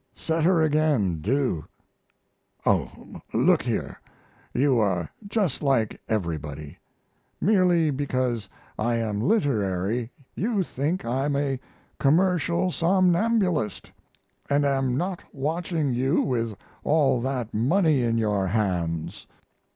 [0.15, 1.65] Set her again do!
[2.65, 4.01] Oh, look here!
[4.51, 6.79] You are just like everybody;
[7.39, 11.59] merely because I am literary you think I'm a
[11.99, 13.91] commercial somnambulist,
[14.49, 19.27] and am not watching you with all that money in your hands.